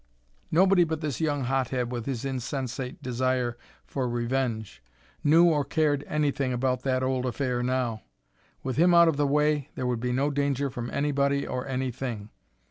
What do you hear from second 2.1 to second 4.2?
insensate desire for